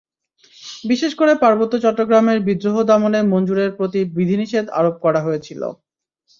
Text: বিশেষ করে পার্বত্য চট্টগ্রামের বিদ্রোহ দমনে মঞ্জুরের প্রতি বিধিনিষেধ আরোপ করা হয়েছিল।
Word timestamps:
বিশেষ 0.83 1.11
করে 1.15 1.33
পার্বত্য 1.43 1.73
চট্টগ্রামের 1.83 2.37
বিদ্রোহ 2.47 2.75
দমনে 2.89 3.19
মঞ্জুরের 3.31 3.69
প্রতি 3.77 4.01
বিধিনিষেধ 4.17 4.65
আরোপ 4.79 4.95
করা 5.05 5.19
হয়েছিল। 5.23 5.61